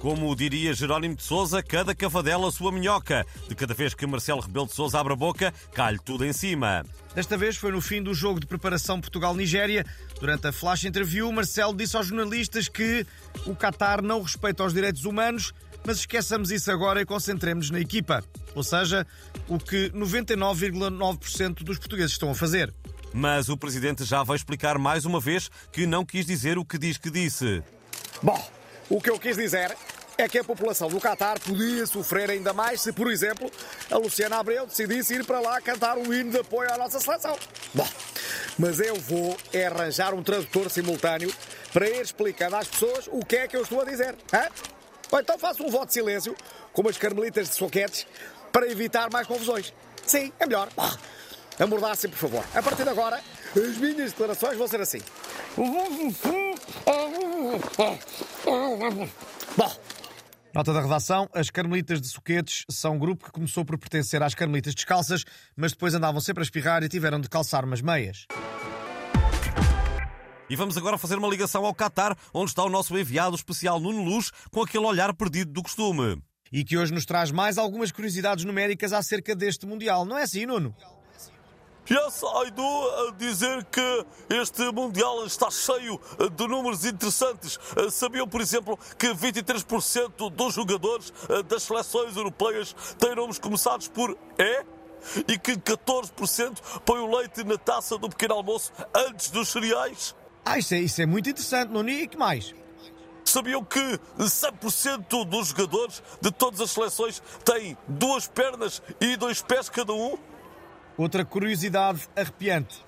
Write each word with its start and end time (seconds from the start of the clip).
Como 0.00 0.34
diria 0.34 0.72
Jerónimo 0.72 1.14
de 1.14 1.22
Souza, 1.22 1.62
cada 1.62 1.94
cavadela 1.94 2.48
a 2.48 2.50
sua 2.50 2.72
minhoca. 2.72 3.26
De 3.46 3.54
cada 3.54 3.74
vez 3.74 3.92
que 3.92 4.06
Marcelo 4.06 4.40
Rebelo 4.40 4.66
de 4.66 4.72
Souza 4.72 4.98
abre 4.98 5.12
a 5.12 5.16
boca, 5.16 5.52
cai 5.74 5.98
tudo 5.98 6.24
em 6.24 6.32
cima. 6.32 6.86
Desta 7.14 7.36
vez 7.36 7.58
foi 7.58 7.70
no 7.70 7.82
fim 7.82 8.02
do 8.02 8.14
jogo 8.14 8.40
de 8.40 8.46
preparação 8.46 8.98
Portugal-Nigéria. 8.98 9.84
Durante 10.18 10.46
a 10.46 10.52
flash 10.52 10.84
interview, 10.84 11.30
Marcelo 11.30 11.76
disse 11.76 11.98
aos 11.98 12.06
jornalistas 12.06 12.66
que 12.66 13.06
o 13.44 13.54
Qatar 13.54 14.00
não 14.00 14.22
respeita 14.22 14.64
os 14.64 14.72
direitos 14.72 15.04
humanos, 15.04 15.52
mas 15.84 15.98
esqueçamos 15.98 16.50
isso 16.50 16.72
agora 16.72 17.02
e 17.02 17.04
concentremos 17.04 17.68
na 17.70 17.78
equipa. 17.78 18.24
Ou 18.54 18.62
seja, 18.62 19.06
o 19.48 19.58
que 19.58 19.90
99,9% 19.90 21.62
dos 21.62 21.78
portugueses 21.78 22.12
estão 22.12 22.30
a 22.30 22.34
fazer. 22.34 22.72
Mas 23.12 23.50
o 23.50 23.56
presidente 23.56 24.04
já 24.04 24.22
vai 24.22 24.36
explicar 24.36 24.78
mais 24.78 25.04
uma 25.04 25.20
vez 25.20 25.50
que 25.70 25.84
não 25.84 26.06
quis 26.06 26.24
dizer 26.24 26.56
o 26.56 26.64
que 26.64 26.78
diz 26.78 26.96
que 26.96 27.10
disse. 27.10 27.62
Bom, 28.22 28.59
o 28.90 29.00
que 29.00 29.08
eu 29.08 29.18
quis 29.18 29.36
dizer 29.36 29.76
é 30.18 30.28
que 30.28 30.36
a 30.36 30.44
população 30.44 30.88
do 30.88 31.00
Qatar 31.00 31.40
podia 31.40 31.86
sofrer 31.86 32.28
ainda 32.28 32.52
mais 32.52 32.82
se, 32.82 32.92
por 32.92 33.10
exemplo, 33.10 33.50
a 33.90 33.96
Luciana 33.96 34.38
Abreu 34.38 34.66
decidisse 34.66 35.14
ir 35.14 35.24
para 35.24 35.40
lá 35.40 35.60
cantar 35.60 35.96
um 35.96 36.12
hino 36.12 36.30
de 36.30 36.38
apoio 36.38 36.70
à 36.70 36.76
nossa 36.76 36.98
seleção. 37.00 37.38
Bom, 37.72 37.88
mas 38.58 38.80
eu 38.80 38.96
vou 38.96 39.36
é 39.52 39.66
arranjar 39.66 40.12
um 40.12 40.22
tradutor 40.22 40.68
simultâneo 40.68 41.32
para 41.72 41.88
ir 41.88 42.02
explicando 42.02 42.56
às 42.56 42.68
pessoas 42.68 43.08
o 43.10 43.24
que 43.24 43.36
é 43.36 43.48
que 43.48 43.56
eu 43.56 43.62
estou 43.62 43.80
a 43.80 43.84
dizer. 43.84 44.14
Hã? 44.32 44.48
Ou 45.10 45.20
então 45.20 45.38
faço 45.38 45.62
um 45.64 45.70
voto 45.70 45.86
de 45.86 45.94
silêncio, 45.94 46.36
como 46.72 46.88
as 46.88 46.98
carmelitas 46.98 47.48
de 47.48 47.54
soquetes, 47.54 48.06
para 48.52 48.68
evitar 48.68 49.08
mais 49.10 49.26
confusões. 49.26 49.72
Sim, 50.04 50.32
é 50.38 50.46
melhor. 50.46 50.68
Amordassem, 51.58 52.10
por 52.10 52.18
favor. 52.18 52.44
A 52.54 52.62
partir 52.62 52.82
de 52.82 52.90
agora, 52.90 53.20
as 53.56 53.76
minhas 53.76 54.10
declarações 54.10 54.58
vão 54.58 54.66
ser 54.66 54.80
assim. 54.80 55.00
Bom, 59.56 59.72
Nota 60.54 60.72
da 60.72 60.80
redação: 60.80 61.28
as 61.32 61.50
Carmelitas 61.50 62.00
de 62.00 62.08
Soquetes 62.08 62.64
são 62.70 62.94
um 62.94 62.98
grupo 62.98 63.24
que 63.24 63.32
começou 63.32 63.64
por 63.64 63.78
pertencer 63.78 64.22
às 64.22 64.34
Carmelitas 64.34 64.74
Descalças, 64.74 65.24
mas 65.56 65.72
depois 65.72 65.94
andavam 65.94 66.20
sempre 66.20 66.42
a 66.42 66.44
espirrar 66.44 66.82
e 66.82 66.88
tiveram 66.88 67.20
de 67.20 67.28
calçar 67.28 67.64
umas 67.64 67.80
meias. 67.80 68.26
E 70.48 70.56
vamos 70.56 70.76
agora 70.76 70.98
fazer 70.98 71.16
uma 71.16 71.28
ligação 71.28 71.64
ao 71.64 71.74
Qatar, 71.74 72.16
onde 72.34 72.50
está 72.50 72.64
o 72.64 72.68
nosso 72.68 72.98
enviado 72.98 73.36
especial 73.36 73.78
Nuno 73.78 74.02
Luz, 74.02 74.32
com 74.50 74.62
aquele 74.62 74.84
olhar 74.84 75.14
perdido 75.14 75.52
do 75.52 75.62
costume. 75.62 76.20
E 76.52 76.64
que 76.64 76.76
hoje 76.76 76.92
nos 76.92 77.04
traz 77.04 77.30
mais 77.30 77.56
algumas 77.56 77.92
curiosidades 77.92 78.44
numéricas 78.44 78.92
acerca 78.92 79.36
deste 79.36 79.64
Mundial. 79.64 80.04
Não 80.04 80.18
é 80.18 80.22
assim, 80.24 80.46
Nuno? 80.46 80.74
Yes, 81.90 82.22
I 82.22 82.50
do 82.52 82.62
a 82.62 83.12
dizer 83.18 83.64
que 83.64 84.06
este 84.28 84.62
Mundial 84.70 85.26
está 85.26 85.50
cheio 85.50 86.00
de 86.36 86.46
números 86.46 86.84
interessantes. 86.84 87.58
Sabiam, 87.90 88.28
por 88.28 88.40
exemplo, 88.40 88.78
que 88.96 89.08
23% 89.08 90.30
dos 90.30 90.54
jogadores 90.54 91.12
das 91.48 91.64
seleções 91.64 92.16
europeias 92.16 92.76
têm 92.96 93.16
nomes 93.16 93.40
começados 93.40 93.88
por 93.88 94.16
E? 94.38 94.64
E 95.26 95.36
que 95.36 95.56
14% 95.56 96.80
põe 96.84 97.00
o 97.00 97.16
leite 97.16 97.42
na 97.42 97.58
taça 97.58 97.98
do 97.98 98.08
pequeno 98.08 98.34
almoço 98.34 98.70
antes 98.94 99.28
dos 99.30 99.48
cereais? 99.48 100.14
Ah, 100.44 100.60
isso 100.60 100.74
é, 100.74 100.78
isso 100.78 101.02
é 101.02 101.06
muito 101.06 101.28
interessante, 101.28 101.70
Nuno. 101.72 101.90
E 101.90 102.06
que 102.06 102.16
mais? 102.16 102.54
Sabiam 103.24 103.64
que 103.64 103.98
100% 104.16 105.24
dos 105.24 105.48
jogadores 105.48 106.00
de 106.20 106.30
todas 106.30 106.60
as 106.60 106.70
seleções 106.70 107.20
têm 107.44 107.76
duas 107.88 108.28
pernas 108.28 108.80
e 109.00 109.16
dois 109.16 109.42
pés 109.42 109.68
cada 109.68 109.92
um? 109.92 110.16
Outra 111.00 111.24
curiosidade 111.24 112.06
arrepiante. 112.14 112.84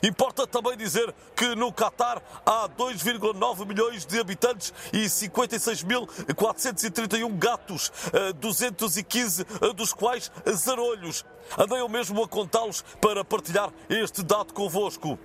Importa 0.00 0.46
também 0.46 0.76
dizer 0.76 1.12
que 1.34 1.56
no 1.56 1.72
Catar 1.72 2.22
há 2.46 2.68
2,9 2.68 3.66
milhões 3.66 4.06
de 4.06 4.20
habitantes 4.20 4.72
e 4.92 5.06
56.431 5.06 7.36
gatos, 7.36 7.90
215 8.36 9.44
dos 9.74 9.92
quais 9.92 10.30
zarolhos. 10.48 11.24
Andei 11.58 11.80
eu 11.80 11.88
mesmo 11.88 12.22
a 12.22 12.28
contá-los 12.28 12.82
para 13.00 13.24
partilhar 13.24 13.72
este 13.88 14.22
dado 14.22 14.54
convosco. 14.54 15.18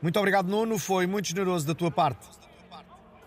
Muito 0.00 0.18
obrigado, 0.18 0.48
Nuno. 0.48 0.78
Foi 0.78 1.06
muito 1.06 1.28
generoso 1.28 1.66
da 1.66 1.74
tua 1.74 1.90
parte. 1.90 2.26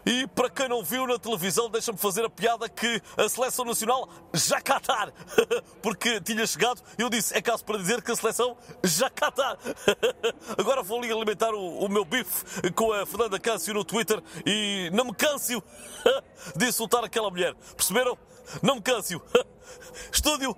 E 0.06 0.28
para 0.28 0.50
quem 0.50 0.70
não 0.70 0.84
viu 0.84 1.08
na 1.08 1.18
televisão, 1.18 1.70
deixa-me 1.70 1.98
fazer 1.98 2.24
a 2.24 2.30
piada 2.30 2.70
que 2.70 3.02
a 3.18 3.28
seleção 3.28 3.66
nacional 3.66 4.08
já 4.34 4.62
catar. 4.62 5.12
Porque 5.82 6.22
tinha 6.22 6.46
chegado 6.46 6.82
eu 6.98 7.10
disse: 7.10 7.36
é 7.36 7.42
caso 7.42 7.64
para 7.66 7.78
dizer 7.78 8.02
que 8.02 8.12
a 8.12 8.16
seleção 8.16 8.56
já 8.84 9.10
catar. 9.10 9.58
Agora 10.58 10.84
vou 10.84 11.00
ali 11.00 11.12
alimentar 11.12 11.54
o, 11.54 11.86
o 11.86 11.90
meu 11.90 12.06
bife 12.06 12.72
com 12.74 12.92
a 12.94 13.06
Fernanda 13.06 13.40
Câncio 13.40 13.74
no 13.74 13.84
Twitter 13.84 14.22
e 14.46 14.90
não 14.94 15.06
me 15.06 15.14
câncio 15.14 15.64
de 16.56 16.68
insultar 16.68 17.04
aquela 17.04 17.30
mulher. 17.30 17.56
Perceberam? 17.76 18.18
Não 18.62 18.76
me 18.76 18.82
câncio. 18.82 19.22
Estúdio. 20.12 20.56